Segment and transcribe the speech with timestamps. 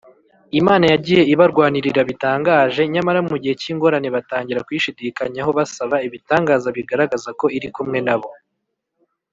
[0.59, 7.69] ”Imana yagiye ibarwanirira bitangaje; nyamara mu gihe cy’ingorane batangira kuyishidikanyaho, basaba ibitangaza bigaragaza ko Iri
[7.75, 8.29] kumwe na bo